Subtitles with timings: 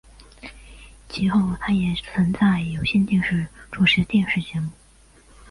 [1.07, 4.71] 其后他也曾在有线电视主持电视节目。